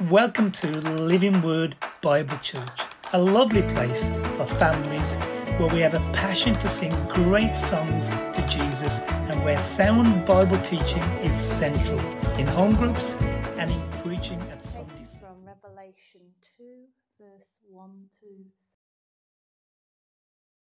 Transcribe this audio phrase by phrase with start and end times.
[0.00, 0.68] Welcome to
[1.00, 2.80] Living Word Bible Church,
[3.14, 5.14] a lovely place for families
[5.56, 10.58] where we have a passion to sing great songs to Jesus and where sound Bible
[10.58, 11.98] teaching is central
[12.36, 13.14] in home groups
[13.56, 16.20] and in preaching at Sunday from Revelation
[16.58, 16.84] 2,
[17.18, 17.90] verse 1
[18.20, 18.26] to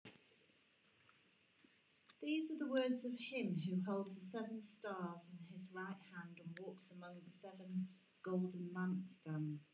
[0.02, 0.12] 7.
[2.20, 6.40] These are the words of him who holds the seven stars in his right hand
[6.44, 7.90] and walks among the seven
[8.30, 9.72] golden lampstands.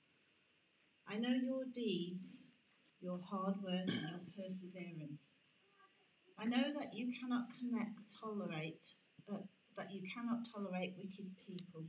[1.07, 2.51] I know your deeds,
[3.01, 5.37] your hard work, and your perseverance.
[6.37, 8.85] I know that you cannot connect, tolerate,
[9.31, 9.37] uh,
[9.75, 11.85] that you cannot tolerate wicked people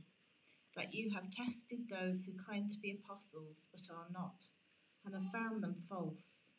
[0.77, 4.43] that you have tested those who claim to be apostles but are not,
[5.03, 6.51] and have found them false.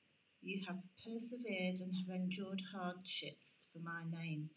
[0.42, 4.50] You have persevered and have endured hardships for my name,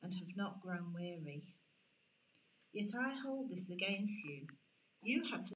[0.00, 1.56] and have not grown weary.
[2.72, 4.46] Yet I hold this against you.
[5.04, 5.52] You have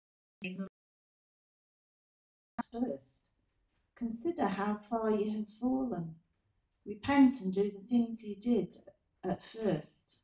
[2.70, 3.22] first.
[3.96, 6.16] Consider how far you have fallen.
[6.84, 8.76] Repent and do the things you did
[9.24, 10.16] at first.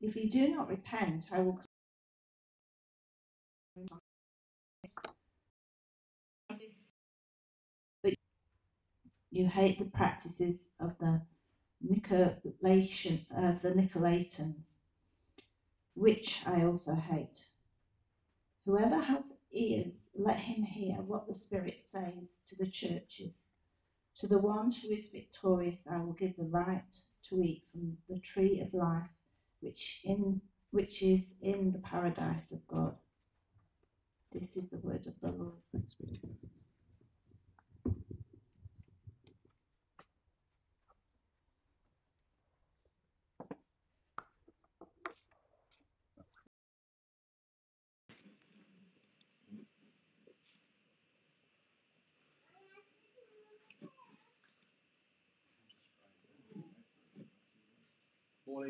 [0.00, 1.60] If you do not repent, I will.
[8.02, 8.14] But
[9.30, 11.22] you hate the practices of the
[11.86, 14.74] Nicolaitan, of the Nicolaitans,
[15.94, 17.44] which I also hate.
[18.64, 23.46] Whoever has ears, let him hear what the Spirit says to the churches.
[24.16, 26.96] To the one who is victorious, I will give the right
[27.28, 29.08] to eat from the tree of life,
[29.60, 32.94] which in which is in the paradise of God.
[34.30, 35.54] This is the word of the Lord.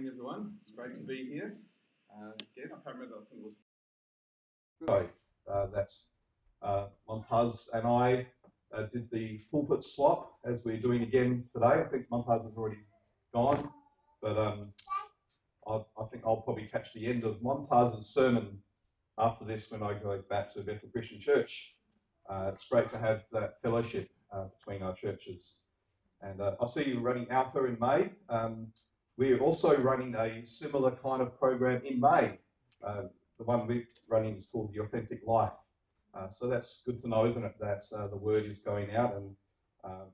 [0.00, 0.54] Morning, everyone.
[0.62, 1.58] It's great to be here.
[2.10, 3.16] Uh, again, I can't remember.
[3.16, 3.54] I think it was
[4.86, 5.08] Good.
[5.52, 5.90] Uh, that
[6.62, 8.26] uh, Montaz and I
[8.74, 11.66] uh, did the pulpit swap as we're doing again today.
[11.66, 12.78] I think Montaz has already
[13.34, 13.68] gone,
[14.22, 14.72] but um,
[15.68, 18.56] I, I think I'll probably catch the end of Montaz's sermon
[19.18, 21.74] after this when I go back to Bethel Christian Church.
[22.26, 25.56] Uh, it's great to have that fellowship uh, between our churches.
[26.22, 28.12] And uh, I see you running Alpha in May.
[28.30, 28.68] Um,
[29.20, 32.38] we're also running a similar kind of program in May.
[32.82, 33.02] Uh,
[33.36, 35.52] the one we're running is called The Authentic Life.
[36.14, 37.54] Uh, so that's good to know, isn't it?
[37.60, 39.36] That uh, the word is going out, and
[39.84, 40.06] uh,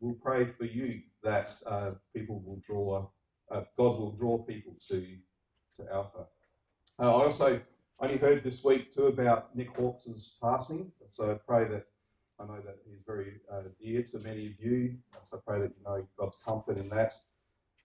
[0.00, 3.06] we'll pray for you that uh, people will draw,
[3.50, 5.00] uh, God will draw people to,
[5.78, 6.24] to Alpha.
[6.98, 7.60] I also
[8.00, 11.84] only heard this week too about Nick Hawkes' passing, so I pray that
[12.40, 13.34] I know that he's very
[13.78, 14.96] dear to many of you,
[15.28, 17.12] so I pray that you know God's comfort in that.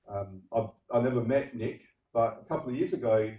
[0.09, 1.81] Um, I've, I never met Nick,
[2.13, 3.31] but a couple of years ago,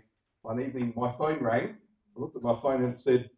[0.42, 1.76] one evening, my phone rang.
[2.16, 3.31] I looked at my phone and it said,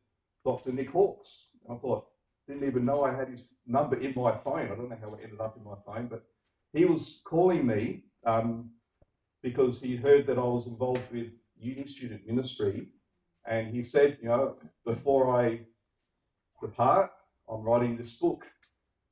[0.44, 0.72] Dr.
[0.72, 1.50] Nick Hawkes.
[1.70, 2.06] I thought,
[2.46, 4.70] didn't even know I had his number in my phone.
[4.70, 6.24] I don't know how it ended up in my phone, but
[6.72, 8.70] he was calling me um,
[9.42, 12.88] because he heard that I was involved with uni student ministry.
[13.46, 15.60] And he said, you know, before I
[16.60, 17.10] depart,
[17.48, 18.44] I'm writing this book.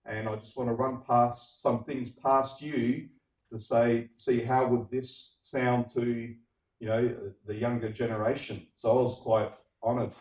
[0.04, 3.08] And I just want to run past some things past you
[3.53, 6.34] to say, see how would this sound to,
[6.78, 7.15] you know,
[7.47, 8.66] the younger generation.
[8.78, 9.53] So I was quite
[9.83, 10.15] honoured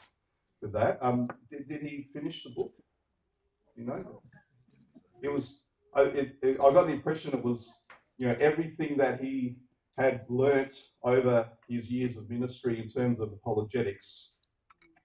[0.62, 0.97] with that.
[1.01, 2.73] Um, did, did he finish the book?
[3.75, 4.22] You know,
[5.22, 5.63] it was.
[5.95, 7.73] I, it, it, I got the impression it was,
[8.17, 9.57] you know, everything that he
[9.97, 10.73] had learnt
[11.03, 14.35] over his years of ministry in terms of apologetics.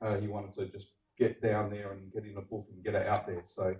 [0.03, 2.95] Uh, he wanted to just get down there and get in a book and get
[2.95, 3.43] it out there.
[3.47, 3.75] So,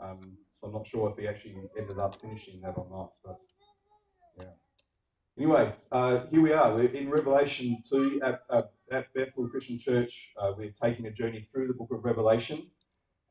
[0.00, 0.20] um,
[0.60, 3.38] so I'm not sure if he actually ended up finishing that or not, but.
[5.38, 6.74] Anyway, uh, here we are.
[6.74, 10.30] We're in Revelation 2 at, at, at Bethel Christian Church.
[10.40, 12.70] Uh, we're taking a journey through the book of Revelation,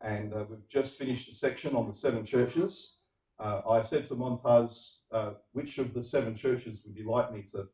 [0.02, 2.98] and uh, we've just finished a section on the seven churches.
[3.40, 7.44] Uh, I said to Montaz, uh, which of the seven churches would you like me
[7.54, 7.70] to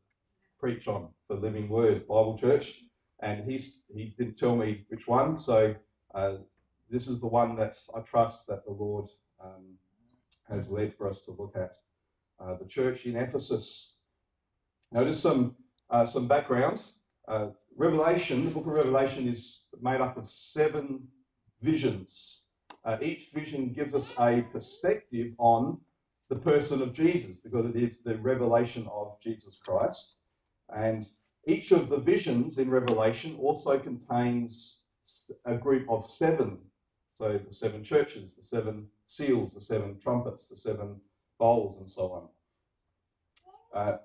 [0.58, 2.84] preach on for Living Word Bible Church?
[3.20, 5.74] And he's, he didn't tell me which one, so
[6.14, 6.36] uh,
[6.90, 9.10] this is the one that I trust that the Lord
[9.44, 9.74] um,
[10.48, 11.76] has led for us to look at.
[12.58, 13.98] the church in Ephesus.
[14.94, 15.56] Just some,
[15.90, 16.82] uh, some background.
[17.26, 21.08] Uh, Revelation, the book of Revelation, is made up of seven
[21.62, 22.42] visions.
[22.84, 25.78] Uh, each vision gives us a perspective on
[26.28, 30.16] the person of Jesus because it is the revelation of Jesus Christ.
[30.74, 31.06] And
[31.46, 34.84] each of the visions in Revelation also contains
[35.44, 36.58] a group of seven.
[37.14, 41.00] So the seven churches, the seven seals, the seven trumpets, the seven
[41.38, 42.28] bowls, and so on.
[43.74, 43.96] Uh,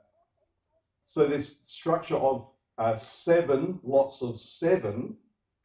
[1.08, 5.16] so this structure of uh, seven, lots of seven,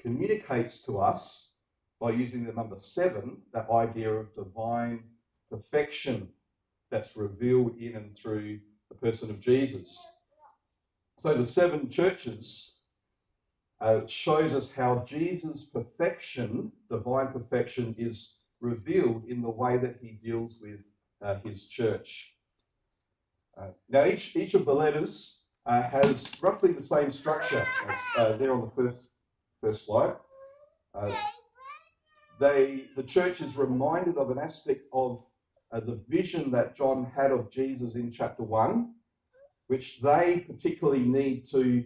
[0.01, 1.53] communicates to us
[2.01, 5.03] by using the number seven that idea of divine
[5.51, 6.29] perfection
[6.91, 10.03] that's revealed in and through the person of Jesus.
[11.19, 12.77] So the seven churches
[13.81, 20.19] uh, shows us how Jesus' perfection, divine perfection, is revealed in the way that he
[20.25, 20.81] deals with
[21.21, 22.33] uh, his church.
[23.57, 28.37] Uh, now, each, each of the letters uh, has roughly the same structure as uh,
[28.37, 29.09] there on the first,
[29.61, 30.15] first slide.
[32.41, 35.25] They, the church is reminded of an aspect of
[35.71, 38.93] the vision that John had of Jesus in chapter 1,
[39.69, 41.85] which they particularly need to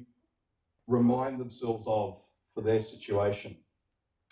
[0.86, 2.18] remind themselves of
[2.54, 3.56] for their situation.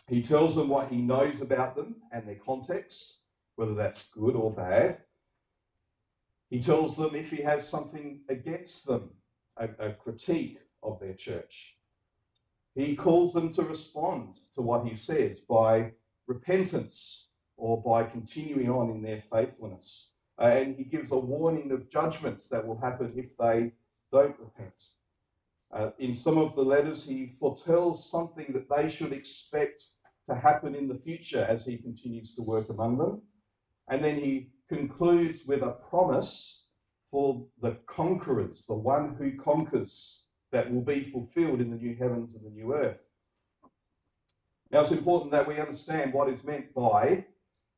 [0.08, 3.20] He tells them what he knows about them and their context,
[3.56, 4.98] whether that's good or bad.
[6.50, 9.10] He tells them if he has something against them,
[9.56, 11.74] a, a critique of their church.
[12.74, 15.92] He calls them to respond to what he says by
[16.26, 20.10] repentance or by continuing on in their faithfulness.
[20.40, 23.72] Uh, and he gives a warning of judgments that will happen if they
[24.10, 24.74] don't repent.
[25.72, 29.84] Uh, in some of the letters, he foretells something that they should expect
[30.28, 33.22] to happen in the future as he continues to work among them.
[33.88, 36.64] And then he concludes with a promise
[37.10, 42.34] for the conquerors, the one who conquers, that will be fulfilled in the new heavens
[42.34, 43.04] and the new earth.
[44.70, 47.24] Now, it's important that we understand what is meant by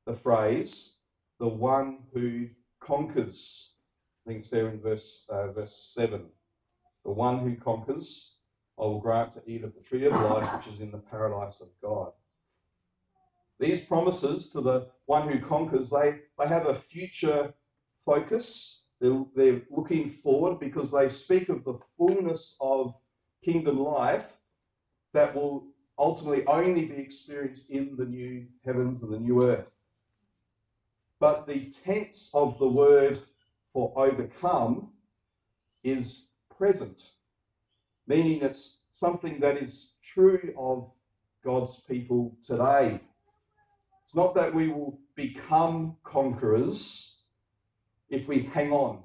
[0.07, 0.99] the phrase,
[1.39, 2.49] the one who
[2.81, 3.75] conquers.
[4.25, 6.27] I think it's there in verse, uh, verse 7.
[7.05, 8.37] The one who conquers,
[8.79, 11.61] I will grant to eat of the tree of life, which is in the paradise
[11.61, 12.13] of God.
[13.59, 17.55] These promises to the one who conquers, they, they have a future
[18.05, 18.85] focus.
[19.01, 22.95] They're, they're looking forward because they speak of the fullness of
[23.45, 24.37] kingdom life
[25.13, 25.69] that will
[25.99, 29.73] ultimately only be experienced in the new heavens and the new earth.
[31.19, 33.21] But the tense of the word
[33.73, 34.91] for overcome
[35.83, 36.27] is
[36.59, 37.13] present,
[38.07, 40.93] meaning it's something that is true of
[41.43, 43.01] God's people today.
[44.07, 47.19] It's not that we will become conquerors
[48.09, 49.03] if we hang on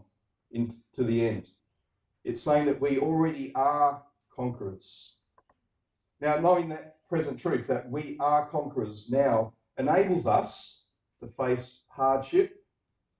[0.51, 1.47] into the end.
[2.23, 4.03] It's saying that we already are
[4.35, 5.15] conquerors.
[6.19, 10.83] Now, knowing that present truth, that we are conquerors now, enables us
[11.19, 12.63] to face hardship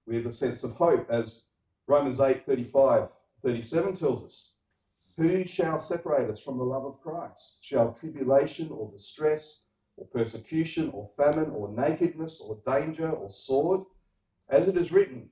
[0.06, 1.42] with a sense of hope, as
[1.88, 3.08] Romans 8 35
[3.42, 4.52] 37 tells us.
[5.16, 7.58] Who shall separate us from the love of Christ?
[7.60, 9.61] Shall tribulation or distress
[9.96, 13.82] or persecution or famine or nakedness or danger or sword?
[14.48, 15.28] As it is written,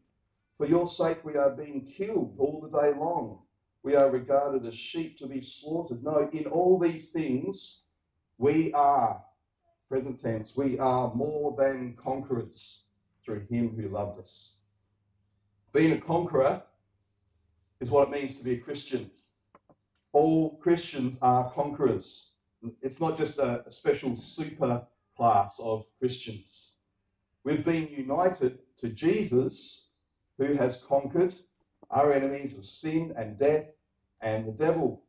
[0.57, 3.41] For your sake we are being killed all the day long.
[3.83, 6.05] We are regarded as sheep to be slaughtered.
[6.05, 7.83] No, in all these things
[8.39, 9.23] we are,
[9.89, 12.87] present tense, we are more than conquerors
[13.25, 14.57] through him who loved us.
[15.73, 16.63] Being a conqueror
[17.81, 19.11] is what it means to be a Christian.
[20.13, 22.30] All Christians are conquerors.
[22.83, 24.83] It's not just a, a special super
[25.17, 26.73] class of Christians.
[27.45, 29.89] We've been united to Jesus,
[30.39, 31.35] who has conquered
[31.91, 33.67] our enemies of sin and death
[34.21, 35.03] and the devil.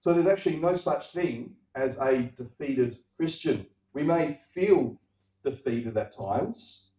[0.00, 3.66] So there's actually no such thing as a defeated Christian.
[3.92, 5.00] We may feel
[5.44, 6.90] defeated at times,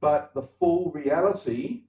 [0.00, 1.84] but the full reality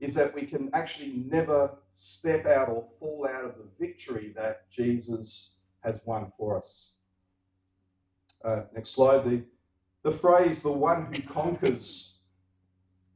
[0.00, 4.70] is that we can actually never step out or fall out of the victory that
[4.70, 6.92] Jesus has won for us.
[8.44, 9.24] Uh, next slide.
[9.24, 9.42] The,
[10.02, 12.18] the phrase, the one who conquers,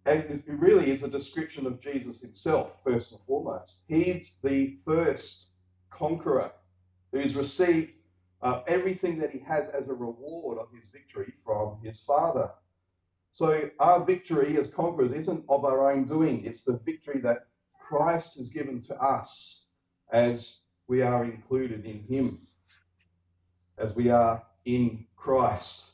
[0.07, 3.81] it really is a description of Jesus himself, first and foremost.
[3.87, 5.49] He's the first
[5.91, 6.53] conqueror
[7.13, 7.93] who's received
[8.43, 12.51] uh, everything that he has as a reward of his victory from his Father.
[13.33, 17.47] So our victory as conquerors isn't of our own doing, it's the victory that
[17.79, 19.67] Christ has given to us
[20.13, 22.47] as we are included in him,
[23.79, 25.93] as we are in Christ.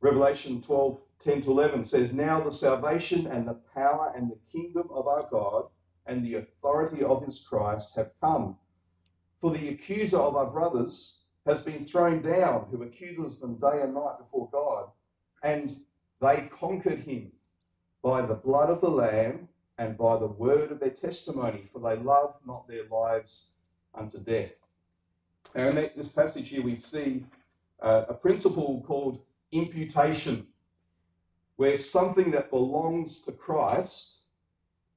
[0.00, 4.88] Revelation 12 10 to 11 says, Now the salvation and the power and the kingdom
[4.90, 5.64] of our God
[6.06, 8.56] and the authority of his Christ have come.
[9.38, 13.94] For the accuser of our brothers has been thrown down, who accuses them day and
[13.94, 14.86] night before God.
[15.42, 15.76] And
[16.20, 17.32] they conquered him
[18.02, 19.48] by the blood of the Lamb
[19.78, 23.46] and by the word of their testimony, for they loved not their lives
[23.94, 24.52] unto death.
[25.54, 27.24] Now, in this passage here, we see
[27.82, 29.20] uh, a principle called
[29.52, 30.46] imputation,
[31.56, 34.18] where something that belongs to Christ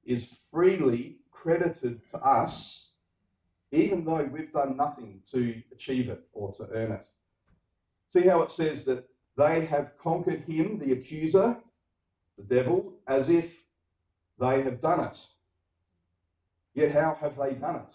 [0.04, 2.92] is freely credited to us,
[3.72, 7.06] even though we've done nothing to achieve it or to earn it.
[8.12, 11.58] See how it says that they have conquered him, the accuser,
[12.36, 13.64] the devil, as if
[14.38, 15.26] they have done it.
[16.74, 17.94] Yet how have they done it?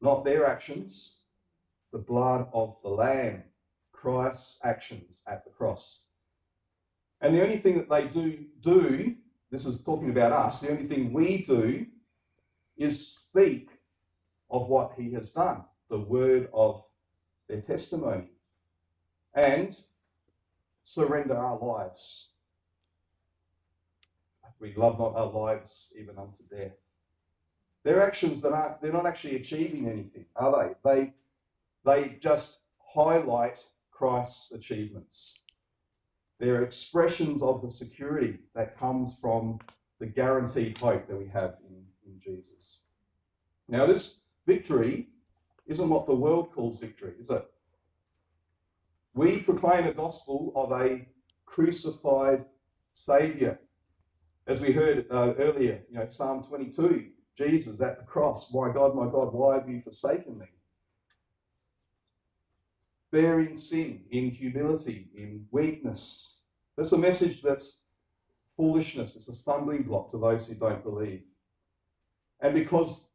[0.00, 1.20] Not their actions,
[1.92, 3.44] the blood of the Lamb,
[3.92, 6.04] Christ's actions at the cross.
[7.20, 9.14] And the only thing that they do do,
[9.50, 11.86] this is talking about us, the only thing we do
[12.76, 13.70] is speak
[14.50, 16.84] of what he has done, the word of
[17.48, 18.24] their testimony,
[19.34, 19.76] and
[20.86, 22.28] surrender our lives.
[24.58, 26.76] We love not our lives even unto death.
[27.84, 30.90] They're actions that aren't, they're not actually achieving anything, are they?
[30.90, 31.12] They
[31.84, 32.60] they just
[32.94, 33.60] highlight
[33.92, 35.38] Christ's achievements.
[36.40, 39.60] They're expressions of the security that comes from
[40.00, 42.80] the guaranteed hope that we have in, in Jesus.
[43.68, 44.16] Now, this
[44.46, 45.08] victory
[45.66, 47.48] isn't what the world calls victory, is it?
[49.16, 51.08] We proclaim a gospel of a
[51.44, 52.44] crucified
[52.94, 53.58] Saviour.
[54.46, 57.06] As we heard uh, earlier, you know, Psalm 22,
[57.36, 60.46] Jesus at the cross, my God, my God, why have you forsaken me?
[63.16, 66.36] bearing sin in humility, in weakness.
[66.76, 67.78] That's a message that's
[68.58, 69.16] foolishness.
[69.16, 71.22] It's a stumbling block to those who don't believe.
[72.40, 73.08] And because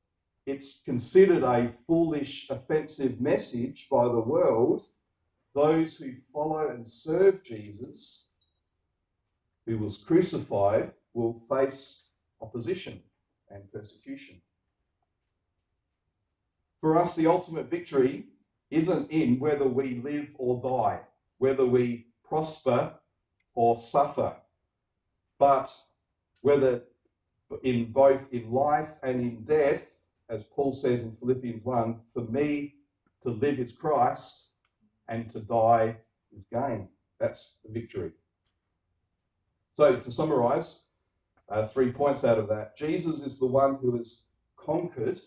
[0.47, 4.87] it's considered a foolish, offensive message by the world,
[5.53, 8.27] those who follow and serve Jesus,
[9.65, 12.03] who was crucified, will face
[12.41, 13.01] opposition
[13.49, 14.41] and persecution.
[16.79, 18.27] For us, the ultimate victory
[18.69, 21.01] isn't in whether we live or die,
[21.37, 22.93] whether we prosper
[23.53, 24.35] or suffer,
[25.37, 25.69] but
[26.39, 26.83] whether
[27.63, 32.75] in both in life and in death, as Paul says in Philippians 1, for me
[33.23, 34.47] to live is Christ
[35.11, 35.97] and to die
[36.35, 36.87] is gain.
[37.19, 38.11] That's the victory.
[39.75, 40.79] So, to summarize,
[41.49, 44.23] uh, three points out of that Jesus is the one who has
[44.55, 45.19] conquered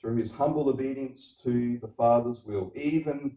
[0.00, 3.36] through his humble obedience to the Father's will, even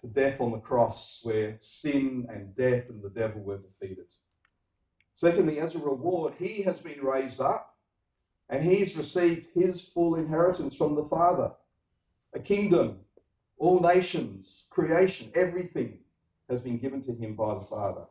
[0.00, 4.06] to death on the cross, where sin and death and the devil were defeated.
[5.14, 7.76] Secondly, as a reward, he has been raised up
[8.48, 11.52] and he's received his full inheritance from the Father
[12.34, 12.98] a kingdom,
[13.58, 15.98] all nations, creation, everything
[16.48, 18.04] has been given to him by the Father.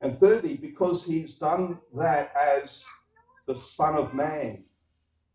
[0.00, 2.84] And thirdly, because he's done that as
[3.46, 4.64] the Son of Man,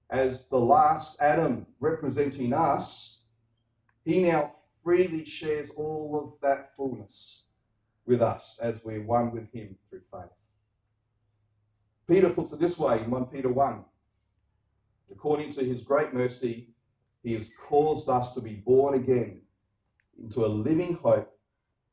[0.10, 3.24] as the last Adam representing us,
[4.04, 4.52] he now
[4.84, 7.46] freely shares all of that fullness
[8.06, 10.32] with us as we're one with him through faith.
[12.08, 13.84] Peter puts it this way in 1 Peter 1
[15.12, 16.70] According to his great mercy,
[17.28, 19.42] he has caused us to be born again
[20.18, 21.38] into a living hope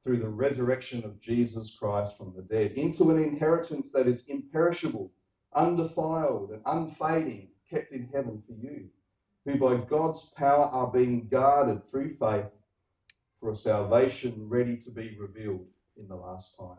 [0.04, 5.10] through the resurrection of Jesus Christ from the dead, into an inheritance that is imperishable,
[5.52, 8.86] undefiled, and unfading kept in heaven for you,
[9.44, 12.52] who by God's power are being guarded through faith
[13.40, 16.78] for a salvation ready to be revealed in the last time.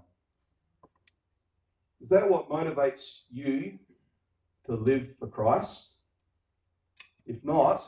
[2.00, 3.79] Is that what motivates you
[4.65, 5.95] to live for Christ?
[7.25, 7.83] If not,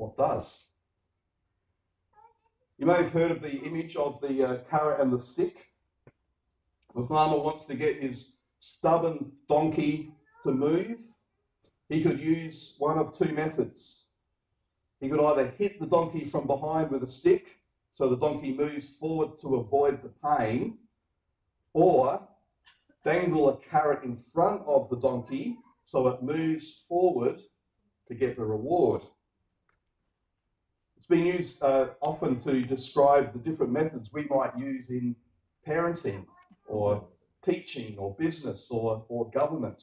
[0.00, 0.64] what does?
[2.78, 5.72] You may have heard of the image of the uh, carrot and the stick.
[6.96, 11.00] A farmer wants to get his stubborn donkey to move,
[11.90, 14.06] he could use one of two methods.
[15.00, 17.58] He could either hit the donkey from behind with a stick,
[17.90, 20.78] so the donkey moves forward to avoid the pain,
[21.74, 22.22] or
[23.04, 27.40] dangle a carrot in front of the donkey so it moves forward
[28.06, 29.02] to get the reward.
[31.10, 35.16] Been used uh, often to describe the different methods we might use in
[35.66, 36.24] parenting
[36.68, 37.08] or
[37.44, 39.82] teaching or business or, or government.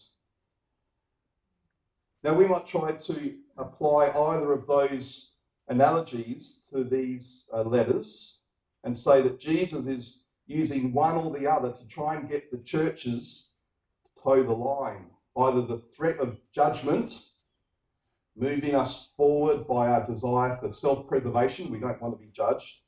[2.24, 5.34] Now, we might try to apply either of those
[5.68, 8.40] analogies to these uh, letters
[8.86, 12.60] and say that Jesus is using one or the other to try and get the
[12.60, 13.50] churches
[14.06, 15.08] to toe the line.
[15.36, 17.12] Either the threat of judgment,
[18.38, 22.82] moving us forward by our desire for self preservation, we don't want to be judged,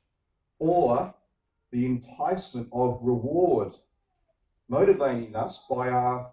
[0.58, 1.12] or
[1.72, 3.74] the enticement of reward,
[4.68, 6.30] motivating us by our,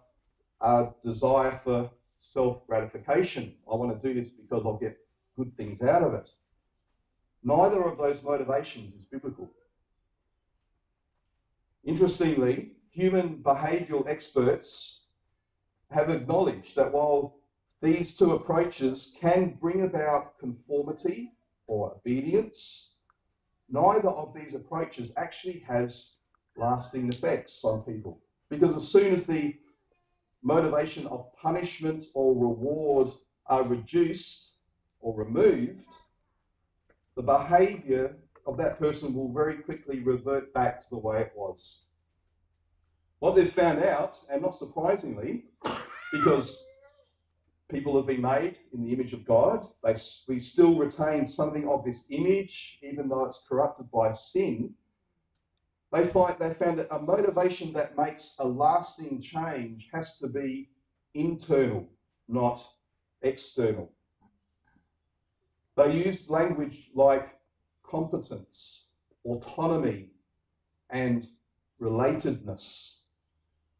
[0.60, 3.54] our desire for self gratification.
[3.70, 4.98] I want to do this because I'll get
[5.36, 6.30] good things out of it.
[7.44, 9.50] neither of those motivations is biblical.
[11.84, 15.02] Interestingly, human behavioral experts
[15.90, 17.37] have acknowledged that while
[17.80, 21.32] these two approaches can bring about conformity
[21.66, 22.94] or obedience,
[23.70, 26.12] neither of these approaches actually has
[26.56, 28.20] lasting effects on people.
[28.48, 29.54] Because as soon as the
[30.42, 33.10] motivation of punishment or reward
[33.46, 34.52] are reduced
[35.00, 35.86] or removed,
[37.14, 38.16] the behavior
[38.46, 41.84] of that person will very quickly revert back to the way it was.
[43.18, 45.44] What they've found out, and not surprisingly,
[46.12, 46.62] because
[47.70, 49.94] people have been made in the image of God, they,
[50.26, 54.74] we still retain something of this image, even though it's corrupted by sin.
[55.92, 60.70] They, find, they found that a motivation that makes a lasting change has to be
[61.14, 61.88] internal,
[62.26, 62.62] not
[63.22, 63.92] external.
[65.76, 67.38] They use language like
[67.82, 68.86] competence,
[69.24, 70.10] autonomy,
[70.90, 71.26] and
[71.80, 73.02] relatedness.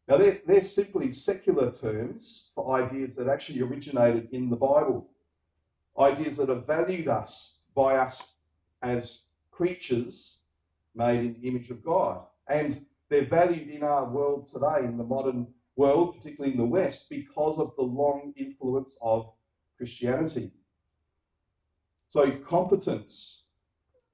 [0.09, 5.07] Now, they're, they're simply secular terms for ideas that actually originated in the Bible,
[5.99, 8.33] ideas that are valued us by us
[8.81, 10.39] as creatures
[10.95, 12.21] made in the image of God.
[12.47, 17.07] And they're valued in our world today, in the modern world, particularly in the West,
[17.07, 19.31] because of the long influence of
[19.77, 20.51] Christianity.
[22.09, 23.43] So, competence.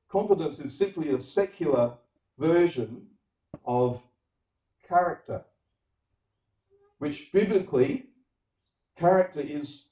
[0.10, 1.94] Competence is simply a secular
[2.38, 3.08] version
[3.66, 4.02] of
[4.88, 5.46] character,
[7.00, 8.06] which biblically,
[8.98, 9.90] character is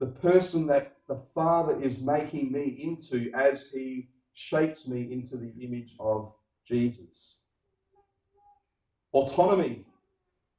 [0.00, 5.52] the person that the Father is making me into as He shapes me into the
[5.60, 6.32] image of
[6.66, 7.38] Jesus.
[9.12, 9.84] Autonomy.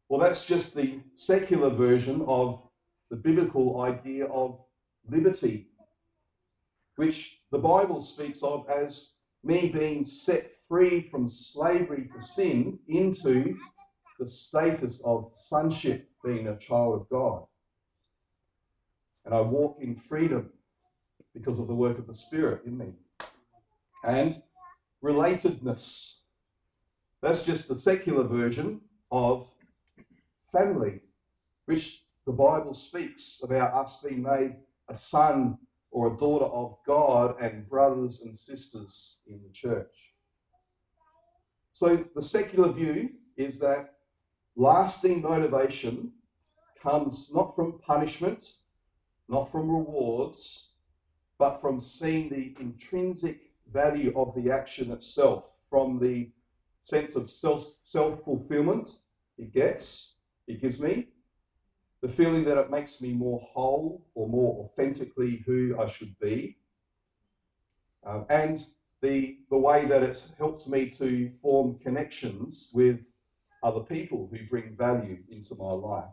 [0.10, 2.62] Well, that's just the secular version of
[3.10, 4.60] the biblical idea of
[5.10, 5.68] liberty,
[6.96, 9.12] which the Bible speaks of as
[9.44, 13.58] me being set free from slavery to sin into
[14.20, 17.44] the status of sonship, being a child of God.
[19.26, 20.50] And I walk in freedom
[21.34, 22.94] because of the work of the Spirit in me
[24.04, 24.42] and
[25.04, 26.22] relatedness.
[27.22, 29.48] That's just the secular version of
[30.52, 31.02] family,
[31.66, 34.56] which the Bible speaks about us being made
[34.90, 35.58] a son
[35.92, 39.94] or a daughter of God and brothers and sisters in the church.
[41.74, 43.97] So the secular view is that
[44.58, 46.12] lasting motivation
[46.82, 48.44] comes not from punishment,
[49.30, 50.72] not from rewards,
[51.38, 56.32] but from seeing the intrinsic value of the action itself, from the
[56.86, 58.90] sense of self self fulfillment
[59.38, 60.16] it gets,
[60.48, 61.10] it gives me,
[62.02, 66.58] the feeling that it makes me more whole or more authentically who I should be,
[68.06, 68.66] um, and
[69.02, 73.00] the the way that it helps me to form connections with
[73.64, 76.06] other people who bring value into my life.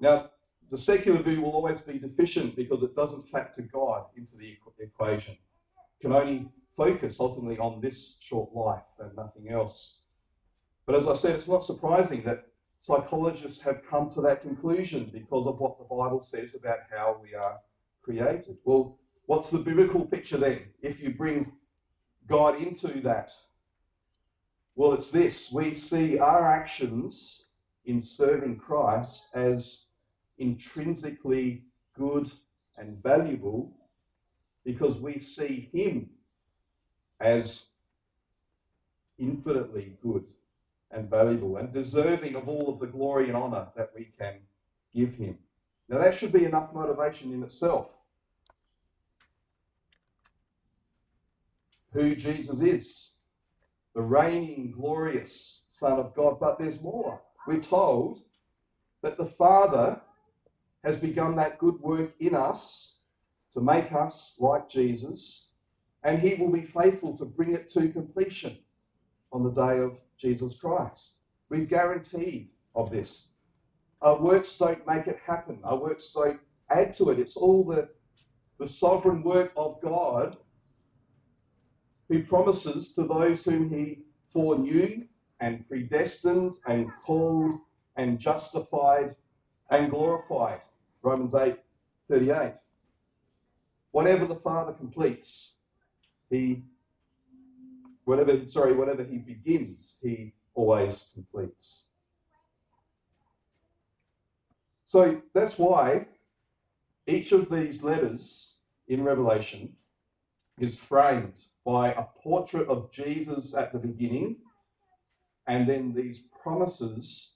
[0.00, 0.30] Now,
[0.70, 5.34] the secular view will always be deficient because it doesn't factor God into the equation.
[5.34, 10.00] It can only focus ultimately on this short life and nothing else.
[10.84, 12.46] But as I said, it's not surprising that
[12.82, 17.34] psychologists have come to that conclusion because of what the Bible says about how we
[17.34, 17.58] are
[18.02, 18.58] created.
[18.64, 20.60] Well, what's the biblical picture then?
[20.82, 21.52] If you bring
[22.28, 23.32] God into that,
[24.76, 27.46] well, it's this we see our actions
[27.86, 29.86] in serving Christ as
[30.38, 31.64] intrinsically
[31.98, 32.30] good
[32.76, 33.72] and valuable
[34.64, 36.10] because we see him
[37.18, 37.66] as
[39.18, 40.24] infinitely good
[40.90, 44.34] and valuable and deserving of all of the glory and honor that we can
[44.94, 45.38] give him.
[45.88, 47.92] Now, that should be enough motivation in itself.
[51.92, 53.12] Who Jesus is,
[53.96, 56.38] the reigning, glorious Son of God.
[56.38, 57.22] But there's more.
[57.46, 58.20] We're told
[59.02, 60.02] that the Father
[60.84, 63.00] has begun that good work in us
[63.54, 65.48] to make us like Jesus,
[66.04, 68.58] and he will be faithful to bring it to completion
[69.32, 71.14] on the day of Jesus Christ.
[71.48, 73.32] We're guaranteed of this.
[74.02, 77.18] Our works don't make it happen, our works don't add to it.
[77.18, 77.88] It's all the,
[78.58, 80.36] the sovereign work of God
[82.08, 85.04] who promises to those whom he foreknew
[85.40, 87.60] and predestined and called
[87.96, 89.16] and justified
[89.70, 90.60] and glorified.
[91.02, 91.56] Romans 8
[92.08, 92.54] 38.
[93.90, 95.56] Whatever the Father completes,
[96.30, 96.62] he,
[98.04, 101.84] whatever, sorry, whatever he begins, he always completes.
[104.84, 106.06] So that's why
[107.06, 109.74] each of these letters in Revelation
[110.58, 114.36] is framed by a portrait of Jesus at the beginning
[115.46, 117.34] and then these promises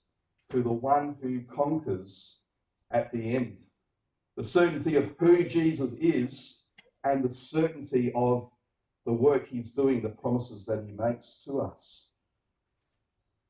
[0.51, 2.41] to the one who conquers
[2.91, 3.59] at the end.
[4.37, 6.65] The certainty of who Jesus is
[7.05, 8.51] and the certainty of
[9.07, 12.09] the work he's doing, the promises that he makes to us.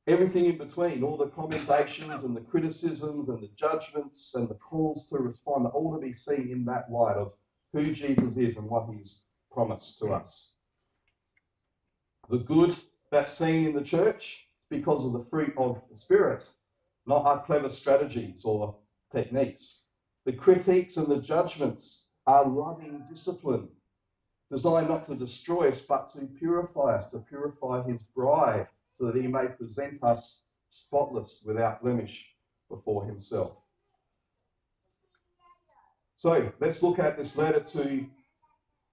[0.07, 5.07] Everything in between, all the commendations and the criticisms and the judgments and the calls
[5.09, 7.33] to respond, all to be seen in that light of
[7.73, 9.21] who Jesus is and what he's
[9.51, 10.13] promised to hmm.
[10.13, 10.53] us.
[12.29, 12.75] The good
[13.11, 16.47] that's seen in the church is because of the fruit of the Spirit,
[17.05, 18.75] not our clever strategies or
[19.11, 19.83] techniques.
[20.25, 23.69] The critiques and the judgments are loving discipline,
[24.49, 29.15] designed not to destroy us, but to purify us, to purify his bride, so that
[29.15, 32.25] he may present us spotless, without blemish,
[32.69, 33.57] before himself.
[36.15, 38.05] So let's look at this letter to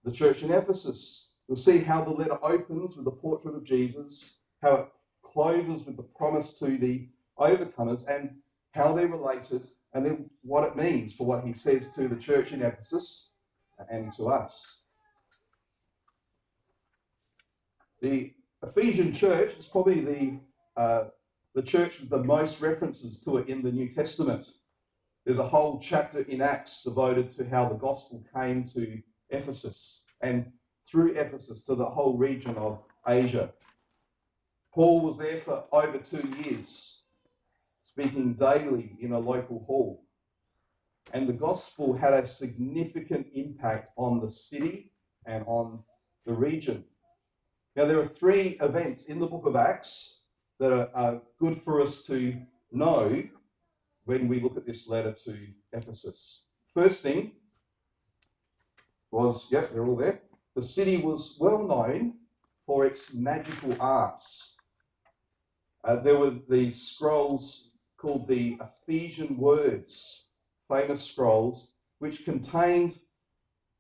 [0.04, 1.28] the church in Ephesus.
[1.46, 4.88] We'll see how the letter opens with the portrait of Jesus, how it
[5.22, 7.08] closes with the promise to the
[7.38, 8.37] overcomers, and
[8.72, 12.52] how they're related, and then what it means for what he says to the church
[12.52, 13.32] in Ephesus
[13.90, 14.82] and to us.
[18.00, 18.32] The
[18.62, 21.04] Ephesian church is probably the, uh,
[21.54, 24.52] the church with the most references to it in the New Testament.
[25.24, 30.52] There's a whole chapter in Acts devoted to how the gospel came to Ephesus and
[30.86, 33.50] through Ephesus to the whole region of Asia.
[34.74, 37.02] Paul was there for over two years,
[37.82, 40.04] speaking daily in a local hall.
[41.12, 44.92] And the gospel had a significant impact on the city
[45.26, 45.80] and on
[46.26, 46.84] the region.
[47.74, 50.20] Now, there are three events in the book of Acts
[50.58, 52.36] that are, are good for us to
[52.70, 53.22] know
[54.04, 56.44] when we look at this letter to Ephesus.
[56.74, 57.32] First thing
[59.11, 60.21] was, yes, they're all there.
[60.55, 62.14] The city was well known
[62.66, 64.57] for its magical arts.
[65.85, 70.25] Uh, there were these scrolls called the Ephesian words,
[70.68, 72.99] famous scrolls, which contained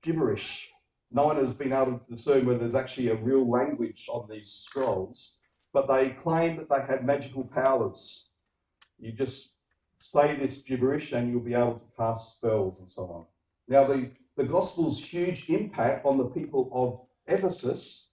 [0.02, 0.70] gibberish.
[1.10, 4.50] No one has been able to discern whether there's actually a real language on these
[4.50, 5.36] scrolls,
[5.72, 8.30] but they claim that they had magical powers.
[8.98, 9.52] You just
[10.00, 13.24] say this gibberish and you'll be able to cast spells and so on.
[13.68, 18.10] Now, the, the gospel's huge impact on the people of Ephesus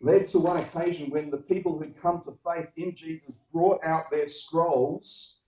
[0.00, 4.08] led to one occasion when the people who'd come to faith in Jesus brought out
[4.08, 5.40] their scrolls,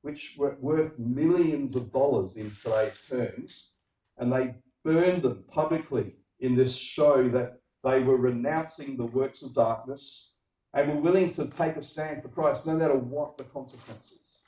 [0.00, 3.72] which were worth millions of dollars in today's terms,
[4.16, 9.54] and they burned them publicly in this show that they were renouncing the works of
[9.54, 10.32] darkness
[10.72, 14.40] and were willing to take a stand for Christ no matter what the consequences.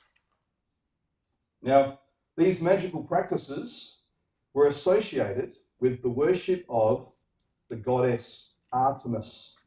[1.61, 1.99] Now,
[2.37, 4.01] these magical practices
[4.55, 7.11] were associated with the worship of
[7.69, 9.57] the goddess Artemis.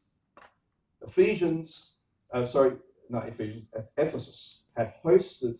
[1.05, 1.93] Ephesians,
[2.33, 2.73] uh, sorry,
[3.09, 5.57] not Ephesians, Ephesus had hosted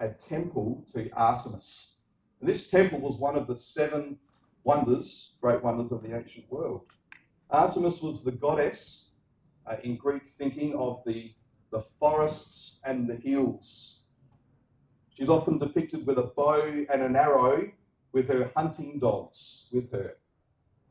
[0.00, 1.94] a temple to Artemis.
[2.40, 4.18] And this temple was one of the seven
[4.64, 6.82] wonders, great wonders of the ancient world.
[7.48, 9.10] Artemis was the goddess
[9.66, 11.32] uh, in Greek thinking of the,
[11.70, 14.02] the forests and the hills
[15.14, 17.70] She's often depicted with a bow and an arrow
[18.12, 20.16] with her hunting dogs with her.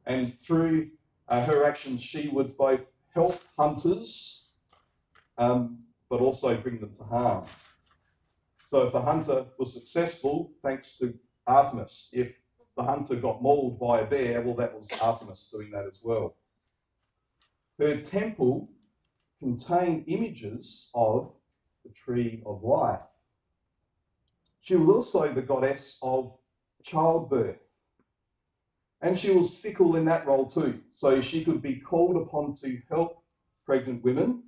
[0.06, 0.92] And through
[1.28, 4.50] uh, her actions, she would both help hunters
[5.38, 5.80] um,
[6.10, 7.46] but also bring them to harm.
[8.70, 11.14] So if a hunter was successful, thanks to
[11.46, 12.34] Artemis, if
[12.76, 16.36] the hunter got mauled by a bear, well, that was Artemis doing that as well.
[17.80, 18.70] Her temple
[19.40, 21.34] contained images of
[21.84, 23.08] the tree of life
[24.62, 26.38] she was also the goddess of
[26.84, 27.62] childbirth.
[29.02, 30.82] And she was fickle in that role too.
[30.94, 33.24] So she could be called upon to help
[33.65, 34.44] pregnant women,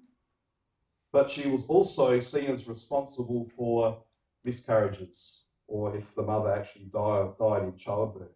[1.12, 4.04] but she was also seen as responsible for
[4.44, 8.28] miscarriages or if the mother actually died, died in childbirth.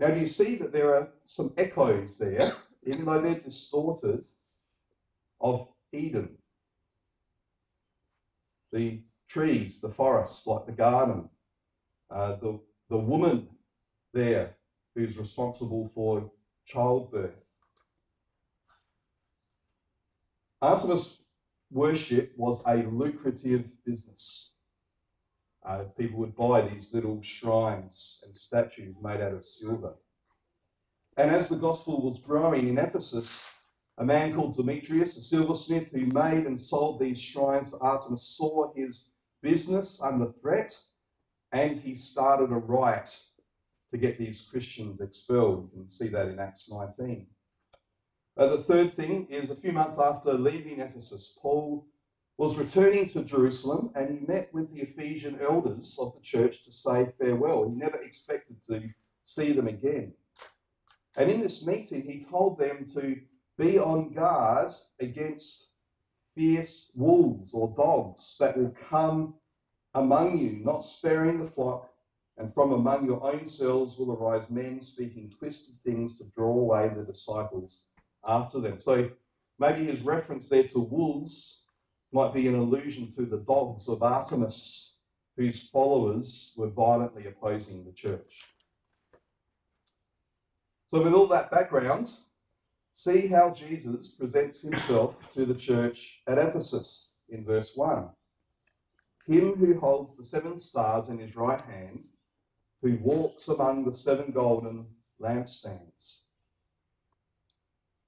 [0.00, 2.52] Now, do you see that there are some echoes there,
[2.84, 4.24] even though they're distorted,
[5.40, 6.36] of Eden?
[8.74, 9.00] the
[9.34, 11.28] trees, the forests, like the garden,
[12.08, 13.48] uh, the, the woman
[14.12, 14.54] there
[14.94, 16.30] who's responsible for
[16.66, 17.44] childbirth.
[20.62, 21.18] Artemis
[21.72, 24.52] worship was a lucrative business.
[25.68, 29.94] Uh, people would buy these little shrines and statues made out of silver.
[31.16, 33.42] And as the gospel was growing in Ephesus,
[33.98, 38.72] a man called Demetrius, a silversmith who made and sold these shrines for Artemis, saw
[38.74, 39.13] his
[39.44, 40.74] business under threat
[41.52, 43.14] and he started a riot
[43.90, 45.70] to get these Christians expelled.
[45.72, 47.26] You can see that in Acts 19.
[48.36, 51.86] Uh, the third thing is a few months after leaving Ephesus, Paul
[52.38, 56.72] was returning to Jerusalem and he met with the Ephesian elders of the church to
[56.72, 57.68] say farewell.
[57.68, 58.90] He never expected to
[59.22, 60.14] see them again.
[61.16, 63.16] And in this meeting, he told them to
[63.56, 65.73] be on guard against
[66.34, 69.34] fierce wolves or dogs that will come
[69.94, 71.90] among you, not sparing the flock,
[72.36, 76.90] and from among your own selves will arise men speaking twisted things to draw away
[76.94, 77.82] the disciples
[78.26, 78.80] after them.
[78.80, 79.10] So
[79.58, 81.64] maybe his reference there to wolves
[82.12, 84.96] might be an allusion to the dogs of Artemis,
[85.36, 88.40] whose followers were violently opposing the church.
[90.86, 92.12] So, with all that background,
[92.94, 98.08] see how Jesus presents himself to the church at Ephesus in verse 1.
[99.26, 102.04] Him who holds the seven stars in his right hand,
[102.82, 104.86] who walks among the seven golden
[105.20, 106.20] lampstands.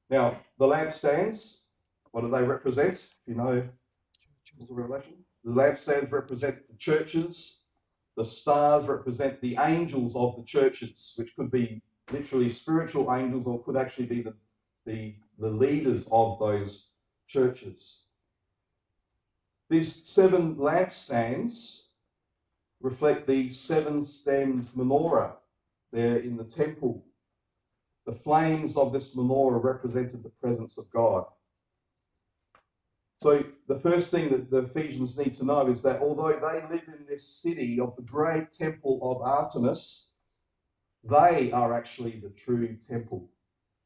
[0.08, 1.60] Now, the lampstands,
[2.12, 2.94] what do they represent?
[2.94, 3.68] If you know
[4.58, 7.64] the Revelation, the lampstands represent the churches,
[8.16, 13.62] the stars represent the angels of the churches, which could be literally spiritual angels or
[13.62, 14.34] could actually be the,
[14.86, 16.88] the, the leaders of those
[17.28, 18.02] churches.
[19.68, 21.86] These seven lampstands
[22.80, 25.32] reflect the seven stemmed menorah
[25.92, 27.04] there in the temple.
[28.06, 31.24] The flames of this menorah represented the presence of God.
[33.20, 36.86] So, the first thing that the Ephesians need to know is that although they live
[36.86, 40.10] in this city of the great temple of Artemis,
[41.02, 43.30] they are actually the true temple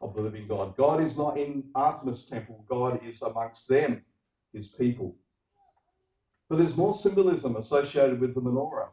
[0.00, 0.76] of the living God.
[0.76, 4.02] God is not in Artemis' temple, God is amongst them,
[4.52, 5.16] his people.
[6.48, 8.88] But there's more symbolism associated with the menorah.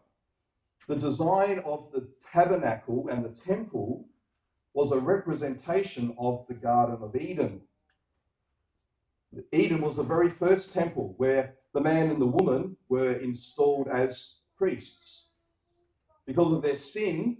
[0.88, 4.08] The design of the tabernacle and the temple
[4.74, 7.62] was a representation of the Garden of Eden.
[9.52, 14.40] Eden was the very first temple where the man and the woman were installed as
[14.58, 15.26] priests.
[16.26, 17.38] Because of their sin,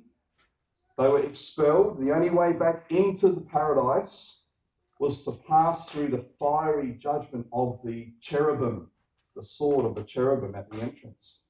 [0.98, 2.00] they were expelled.
[2.00, 4.42] The only way back into the paradise
[5.00, 8.90] was to pass through the fiery judgment of the cherubim,
[9.36, 11.42] the sword of the cherubim at the entrance.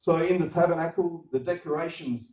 [0.00, 2.32] So in the tabernacle, the decorations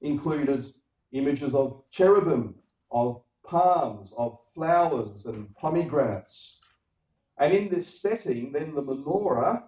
[0.00, 0.64] included
[1.12, 2.54] images of cherubim,
[2.90, 6.60] of palms, of flowers and pomegranates.
[7.38, 9.64] And in this setting, then the menorah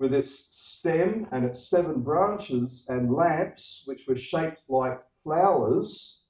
[0.00, 6.24] with its stem and its seven branches and lamps, which were shaped like flowers,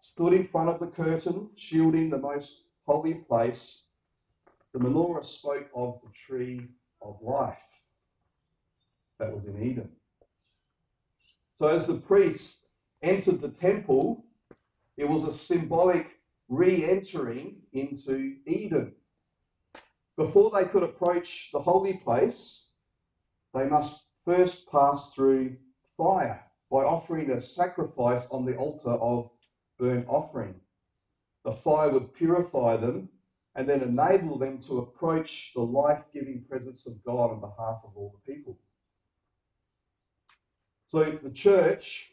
[0.00, 3.84] stood in front of the curtain, shielding the most holy place.
[4.72, 6.66] The menorah spoke of the tree
[7.00, 7.62] of life
[9.20, 9.90] that was in Eden.
[11.54, 12.62] So, as the priests
[13.00, 14.24] entered the temple,
[14.96, 18.94] it was a symbolic re entering into Eden.
[20.16, 22.67] Before they could approach the holy place,
[23.54, 25.56] they must first pass through
[25.96, 29.30] fire by offering a sacrifice on the altar of
[29.78, 30.54] burnt offering.
[31.44, 33.08] The fire would purify them
[33.54, 37.92] and then enable them to approach the life giving presence of God on behalf of
[37.96, 38.58] all the people.
[40.86, 42.12] So the church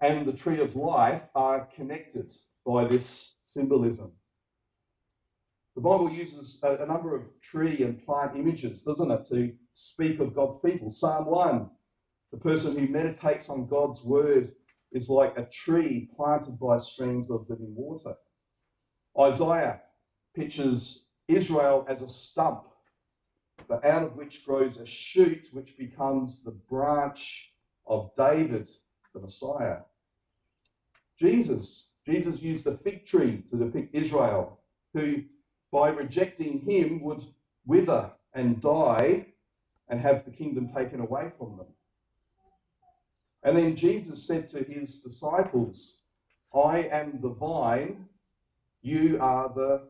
[0.00, 2.32] and the tree of life are connected
[2.66, 4.12] by this symbolism.
[5.74, 10.34] The Bible uses a, number of tree and plant images, doesn't it, to speak of
[10.34, 10.90] God's people.
[10.90, 11.70] Psalm 1
[12.30, 14.52] the person who meditates on God's word
[14.92, 18.16] is like a tree planted by streams of living water.
[19.18, 19.80] Isaiah
[20.34, 22.64] pictures Israel as a stump,
[23.66, 27.52] but out of which grows a shoot which becomes the branch
[27.86, 28.68] of David,
[29.14, 29.78] the Messiah.
[31.18, 34.60] Jesus, Jesus used the fig tree to depict Israel,
[34.92, 35.22] who
[35.72, 37.24] by rejecting him, would
[37.66, 39.26] wither and die
[39.88, 41.66] and have the kingdom taken away from them.
[43.42, 46.02] And then Jesus said to his disciples,
[46.54, 48.06] I am the vine,
[48.82, 49.82] you are the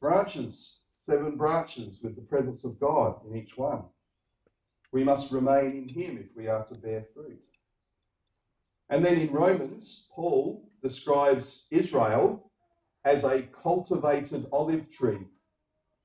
[0.00, 3.82] branches, seven branches with the presence of God in each one.
[4.92, 7.40] We must remain in him if we are to bear fruit.
[8.88, 12.50] And then in Romans, Paul describes Israel
[13.04, 15.26] as a cultivated olive tree,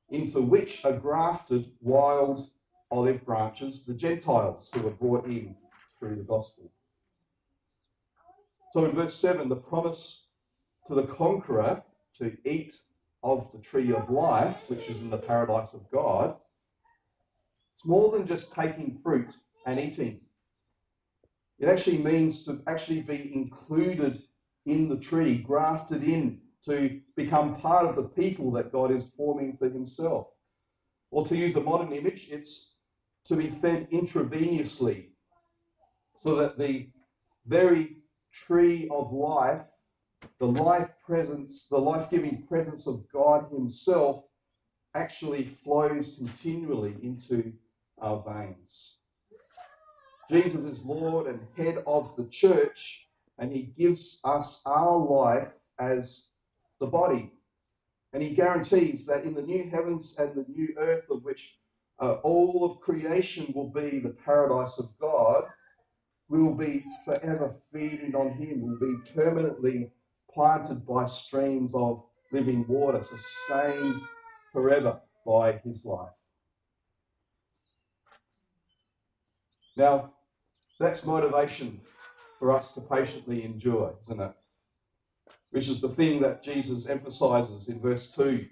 [0.10, 2.50] into which are grafted wild
[2.92, 5.56] olive branches, the Gentiles who were brought in
[5.98, 6.72] through the gospel.
[8.72, 10.28] So in verse 7, the promise
[10.88, 11.84] to the conqueror
[12.18, 12.76] to eat
[13.24, 16.36] of the tree of life, which is in the paradise of God,
[17.76, 19.30] it's more than just taking fruit
[19.66, 20.22] and eating.
[21.60, 24.24] It actually means to actually be included
[24.66, 29.58] in the tree, grafted in, to become part of the people that God is forming
[29.58, 30.28] for Himself.
[31.12, 32.74] Or to use the modern image, it's
[33.26, 35.10] to be fed intravenously
[36.16, 36.90] so that the
[37.46, 37.98] very
[38.32, 39.66] tree of life,
[40.40, 44.24] the life presence, the life giving presence of God Himself
[44.94, 47.54] actually flows continually into
[48.00, 48.98] our veins.
[50.30, 53.08] Jesus is Lord and head of the church,
[53.38, 56.28] and He gives us our life as
[56.80, 57.32] the body.
[58.14, 61.56] And He guarantees that in the new heavens and the new earth, of which
[62.02, 65.44] uh, all of creation will be the paradise of God,
[66.30, 68.62] we will be forever feeding on Him.
[68.62, 69.92] We'll be permanently
[70.34, 74.02] planted by streams of living water, sustained
[74.52, 76.10] forever by His life.
[79.78, 80.14] Now,
[80.80, 81.82] that's motivation
[82.40, 84.32] for us to patiently endure, isn't it?
[85.52, 88.46] Which is the thing that Jesus emphasizes in verse 2.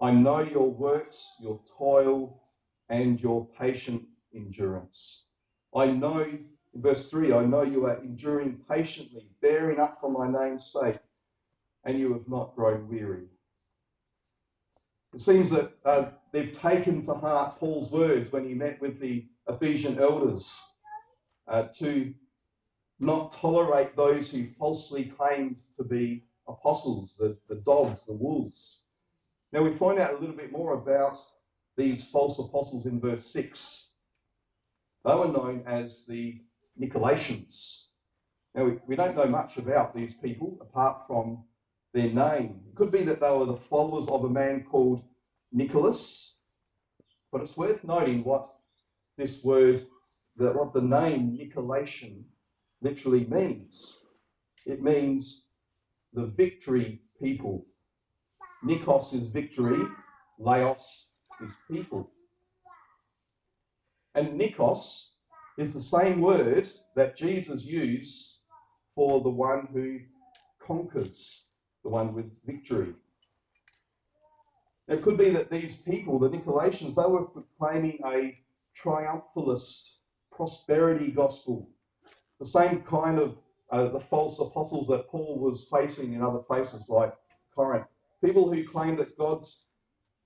[0.00, 2.43] I know your works, your toil,
[2.88, 4.02] and your patient
[4.34, 5.24] endurance.
[5.74, 6.26] I know
[6.74, 10.98] verse 3, I know you are enduring patiently, bearing up for my name's sake,
[11.84, 13.26] and you have not grown weary.
[15.14, 19.26] It seems that uh, they've taken to heart Paul's words when he met with the
[19.48, 20.58] Ephesian elders
[21.46, 22.12] uh, to
[22.98, 28.80] not tolerate those who falsely claimed to be apostles, the, the dogs, the wolves.
[29.52, 31.16] Now we find out a little bit more about
[31.76, 33.88] these false apostles in verse 6.
[35.04, 36.40] They were known as the
[36.80, 37.86] Nicolaitans.
[38.54, 41.44] Now, we, we don't know much about these people apart from
[41.92, 42.60] their name.
[42.68, 45.02] It could be that they were the followers of a man called
[45.52, 46.36] Nicholas,
[47.30, 48.46] but it's worth noting what
[49.16, 49.86] this word,
[50.36, 52.24] that what the name Nicolaitan
[52.80, 53.98] literally means.
[54.66, 55.46] It means
[56.12, 57.66] the victory people.
[58.64, 59.80] Nikos is victory,
[60.38, 61.08] Laos
[61.40, 62.10] is people.
[64.14, 65.08] And Nikos
[65.58, 68.38] is the same word that Jesus used
[68.94, 70.00] for the one who
[70.64, 71.42] conquers,
[71.82, 72.94] the one with victory.
[74.86, 78.38] It could be that these people, the Nicolaitans, they were proclaiming a
[78.80, 79.94] triumphalist
[80.30, 81.68] prosperity gospel,
[82.38, 83.38] the same kind of
[83.70, 87.14] uh, the false apostles that Paul was facing in other places like
[87.54, 87.88] Corinth.
[88.22, 89.64] People who claim that God's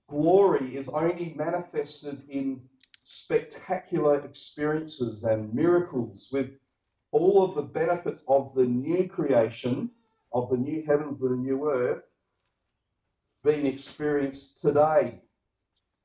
[0.09, 2.61] glory is only manifested in
[3.05, 6.49] spectacular experiences and miracles with
[7.11, 9.91] all of the benefits of the new creation,
[10.33, 12.05] of the new heavens and the new earth,
[13.43, 15.21] being experienced today.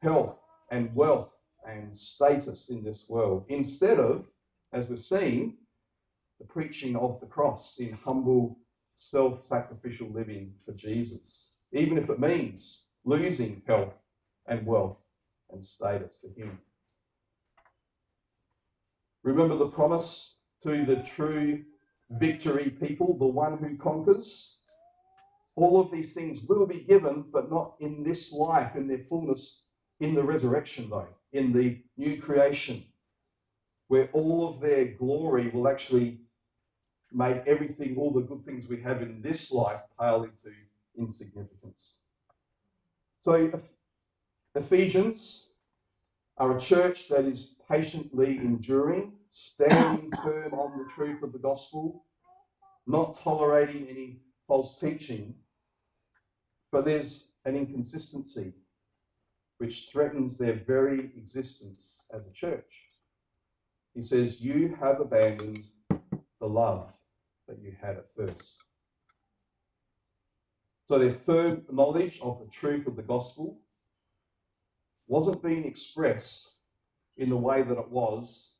[0.02, 0.38] Health
[0.70, 1.34] and wealth
[1.66, 4.26] and status in this world, instead of,
[4.72, 5.56] as we're seeing,
[6.38, 8.58] the preaching of the cross in humble,
[8.96, 13.94] self sacrificial living for Jesus, even if it means losing health
[14.46, 15.00] and wealth
[15.50, 16.58] and status for Him.
[19.22, 21.64] Remember the promise to the true
[22.10, 24.58] victory people, the one who conquers?
[25.56, 29.62] All of these things will be given, but not in this life, in their fullness,
[30.00, 32.84] in the resurrection, though, in the new creation,
[33.88, 36.20] where all of their glory will actually
[37.12, 40.50] make everything, all the good things we have in this life, pale into
[40.98, 41.94] insignificance.
[43.24, 43.50] So,
[44.54, 45.48] Ephesians
[46.36, 52.04] are a church that is patiently enduring, standing firm on the truth of the gospel,
[52.86, 55.36] not tolerating any false teaching.
[56.70, 58.52] But there's an inconsistency
[59.56, 62.70] which threatens their very existence as a church.
[63.94, 66.92] He says, You have abandoned the love
[67.48, 68.63] that you had at first.
[70.86, 73.58] So their firm knowledge of the truth of the gospel
[75.06, 76.50] wasn't being expressed
[77.16, 78.52] in the way that it was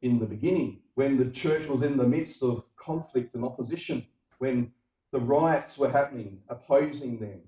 [0.00, 4.06] in the beginning, when the church was in the midst of conflict and opposition,
[4.38, 4.72] when
[5.10, 7.40] the riots were happening, opposing them.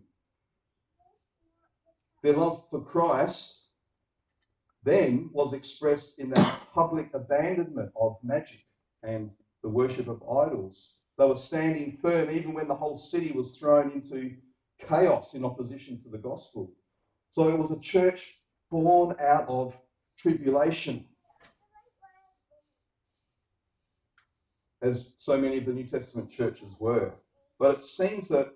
[2.22, 3.60] Their love for Christ
[4.82, 8.64] then was expressed in that public abandonment of magic
[9.02, 9.30] and
[9.62, 10.94] the worship of idols.
[11.20, 14.36] They were standing firm even when the whole city was thrown into
[14.88, 16.72] chaos in opposition to the gospel.
[17.32, 18.36] So it was a church
[18.70, 19.78] born out of
[20.18, 21.04] tribulation.
[24.80, 27.12] As so many of the New Testament churches were.
[27.58, 28.54] But it seems that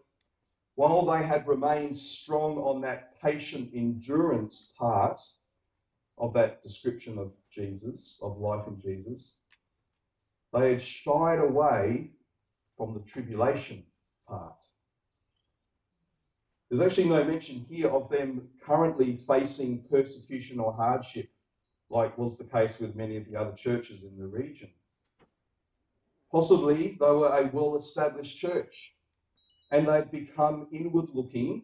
[0.75, 5.21] while they had remained strong on that patient endurance part
[6.17, 9.37] of that description of Jesus, of life in Jesus,
[10.55, 12.13] they had shied away
[12.77, 13.85] from the tribulation
[14.29, 14.55] part.
[16.71, 21.29] There's actually no mention here of them currently facing persecution or hardship,
[21.91, 24.71] like was the case with many of the other churches in the region.
[26.33, 28.95] Possibly they were a well established church
[29.71, 31.63] and they've become inward looking,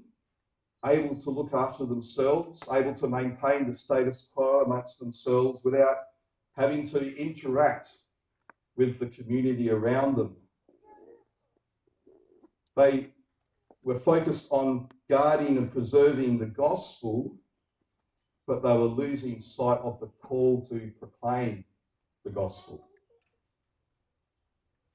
[0.85, 5.97] able to look after themselves, able to maintain the status quo amongst themselves without
[6.57, 7.89] having to interact
[8.77, 10.37] with the community around them.
[12.81, 13.09] They
[13.83, 17.37] were focused on guarding and preserving the gospel,
[18.47, 21.65] but they were losing sight of the call to proclaim
[22.25, 22.89] the gospel.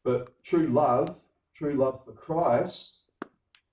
[0.03, 1.19] But true love,
[1.53, 3.01] true love for Christ,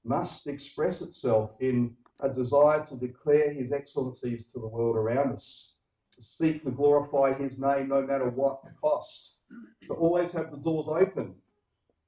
[0.05, 5.77] must express itself in a desire to declare his excellencies to the world around us,
[6.17, 9.39] to seek to glorify his name no matter what the cost,
[9.87, 11.37] to always have the doors open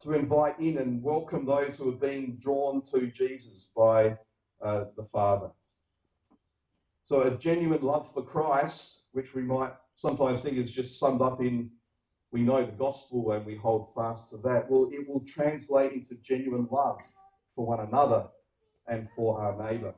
[0.04, 4.18] to invite in and welcome those who are being drawn to Jesus by
[4.62, 5.50] uh, the Father.
[7.06, 11.40] So, a genuine love for Christ, which we might sometimes think is just summed up
[11.40, 11.70] in
[12.32, 16.16] we know the gospel and we hold fast to that, well, it will translate into
[16.16, 16.98] genuine love
[17.54, 18.24] for one another
[18.88, 19.94] and for our neighbour.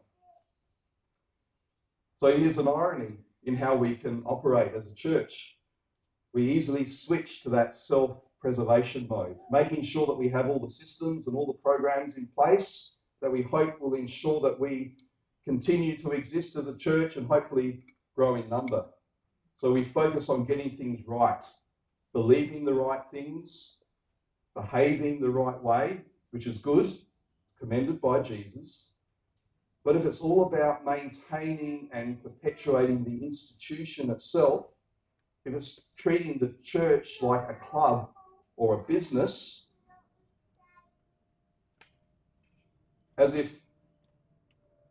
[2.20, 5.56] So, here's an irony in how we can operate as a church.
[6.32, 10.70] We easily switch to that self preservation mode, making sure that we have all the
[10.70, 14.94] systems and all the programs in place that we hope will ensure that we
[15.44, 17.82] continue to exist as a church and hopefully
[18.14, 18.84] grow in number.
[19.58, 21.44] So we focus on getting things right,
[22.12, 23.78] believing the right things,
[24.54, 26.96] behaving the right way, which is good,
[27.58, 28.92] commended by Jesus.
[29.84, 34.66] But if it's all about maintaining and perpetuating the institution itself,
[35.44, 38.10] if it's treating the church like a club
[38.56, 39.66] or a business
[43.18, 43.60] as if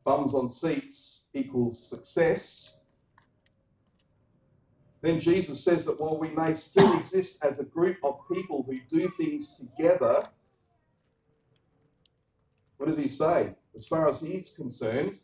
[0.03, 2.77] bums on seats equals success,
[5.01, 8.79] then Jesus says that while we may still exist as a group of people who
[8.89, 10.23] do things together,
[12.77, 13.55] what does he say?
[13.75, 15.19] As far as he's concerned,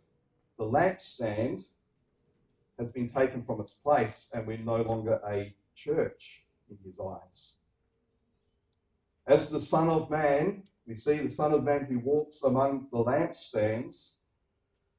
[0.57, 1.65] the lampstand
[2.77, 7.53] has been taken from its place and we're no longer a church in his eyes.
[9.27, 12.97] As the Son of Man, we see the Son of Man who walks among the
[12.97, 14.13] lampstands,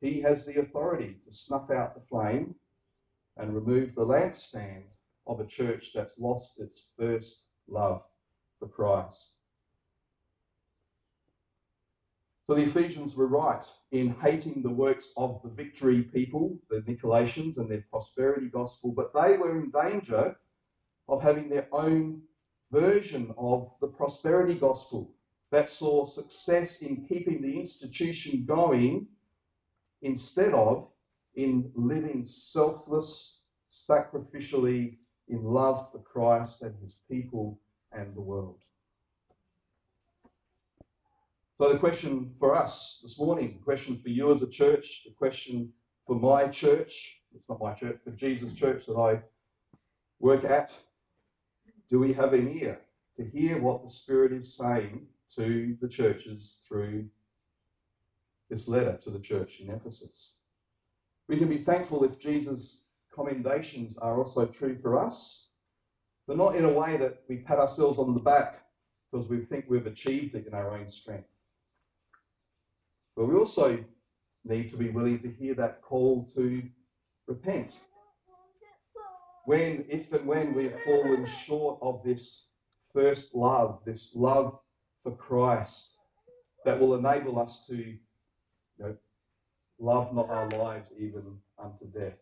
[0.01, 2.55] he has the authority to snuff out the flame
[3.37, 4.85] and remove the lampstand
[5.27, 8.03] of a church that's lost its first love
[8.59, 9.35] for Christ.
[12.47, 17.57] So the Ephesians were right in hating the works of the victory people, the Nicolaitans,
[17.57, 20.37] and their prosperity gospel, but they were in danger
[21.09, 22.23] of having their own
[22.73, 25.15] version of the prosperity gospel
[25.51, 29.07] that saw success in keeping the institution going
[30.01, 30.89] instead of
[31.35, 34.97] in living selfless, sacrificially
[35.29, 37.61] in love for Christ and his people
[37.93, 38.59] and the world.
[41.59, 45.13] So, the question for us this morning, the question for you as a church, the
[45.13, 45.73] question
[46.07, 49.21] for my church, it's not my church, for Jesus' church that I
[50.19, 50.73] work at,
[51.93, 52.81] do we have an ear
[53.19, 55.03] to hear what the Spirit is saying
[55.37, 57.05] to the churches through
[58.49, 60.33] this letter to the church in Ephesus?
[61.29, 62.85] We can be thankful if Jesus'
[63.15, 65.51] commendations are also true for us,
[66.27, 68.63] but not in a way that we pat ourselves on the back
[69.11, 71.29] because we think we've achieved it in our own strength.
[73.15, 73.85] But we also
[74.47, 76.63] need to be willing to hear that call to
[77.27, 77.75] repent
[79.45, 82.49] when, if and when we've fallen short of this
[82.93, 84.59] first love, this love
[85.03, 85.97] for Christ,
[86.65, 87.99] that will enable us to you
[88.79, 88.97] know,
[89.79, 92.19] love not our lives even unto death.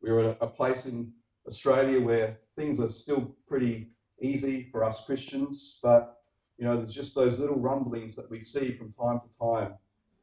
[0.00, 1.12] We're at a place in
[1.46, 3.90] Australia where things are still pretty
[4.20, 6.18] easy for us Christians, but
[6.56, 9.74] you know, there's just those little rumblings that we see from time to time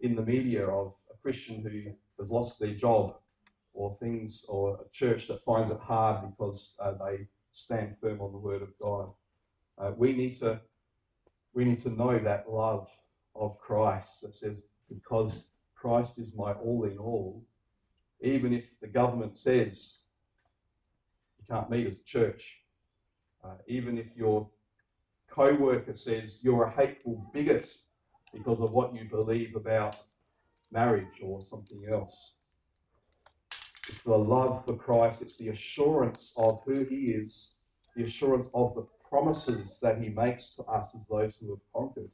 [0.01, 1.91] in the media of a Christian who
[2.21, 3.15] has lost their job
[3.73, 8.31] or things, or a church that finds it hard because uh, they stand firm on
[8.31, 9.11] the word of God.
[9.77, 10.59] Uh, we need to
[11.53, 12.87] we need to know that love
[13.35, 15.45] of Christ that says, because
[15.75, 17.43] Christ is my all in all,
[18.21, 19.99] even if the government says
[21.39, 22.57] you can't meet as a church,
[23.43, 24.49] uh, even if your
[25.29, 27.69] co worker says you're a hateful bigot
[28.33, 29.95] because of what you believe about
[30.71, 32.33] marriage or something else.
[33.99, 35.21] It's the love for Christ.
[35.21, 37.49] It's the assurance of who He is,
[37.97, 42.09] the assurance of the promises that He makes to us as those who have conquered,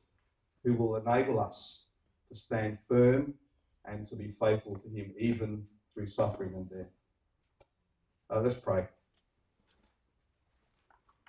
[0.63, 1.89] who will enable us
[2.27, 3.35] to stand firm
[3.87, 5.63] and to be faithful to Him, even
[5.93, 6.89] through suffering and death.
[8.31, 8.87] Uh, let's pray.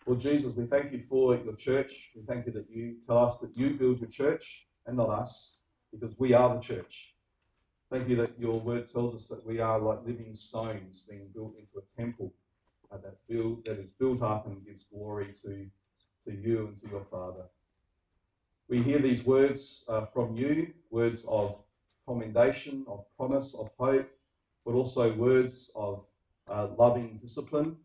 [0.07, 2.13] Lord Jesus, we thank you for your church.
[2.17, 5.59] We thank you that you tell us that you build your church and not us,
[5.93, 7.16] because we are the church.
[7.91, 11.55] Thank you that your word tells us that we are like living stones being built
[11.57, 12.33] into a temple
[12.91, 15.67] uh, that, build, that is built up and gives glory to,
[16.25, 17.45] to you and to your Father.
[18.69, 21.59] We hear these words uh, from you, words of
[22.09, 24.11] commendation, of promise, of hope,
[24.65, 26.05] but also words of
[26.51, 27.77] uh, loving discipline.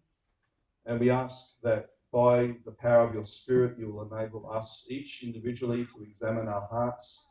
[0.87, 5.21] And we ask that by the power of your Spirit, you will enable us each
[5.21, 7.27] individually to examine our hearts,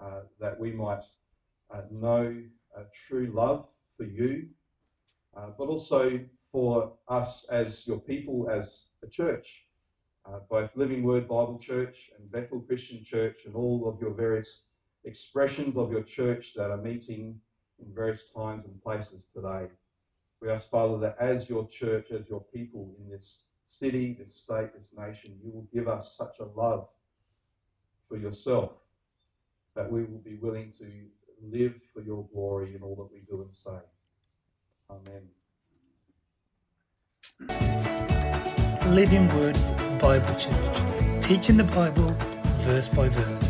[0.00, 1.04] uh, that we might
[1.70, 2.42] uh, know
[3.08, 4.48] true love for you,
[5.36, 9.64] uh, but also for us as your people, as a church,
[10.26, 14.66] uh, both Living Word Bible Church and Bethel Christian Church, and all of your various
[15.04, 17.40] expressions of your church that are meeting
[17.80, 19.66] in various times and places today.
[20.40, 24.74] We ask, Father, that as your church, as your people in this city, this state,
[24.74, 26.88] this nation, you will give us such a love
[28.08, 28.72] for yourself
[29.74, 30.86] that we will be willing to
[31.42, 33.78] live for your glory in all that we do and say.
[34.90, 35.22] Amen.
[38.94, 39.58] Living Word
[40.00, 42.14] Bible Church, teaching the Bible
[42.64, 43.47] verse by verse.